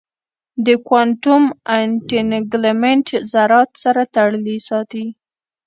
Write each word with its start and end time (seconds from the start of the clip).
د 0.65 0.67
کوانټم 0.87 1.43
انټنګلمنټ 1.77 3.07
ذرات 3.31 3.69
سره 3.83 4.01
تړلي 4.15 4.57
ساتي. 4.69 5.05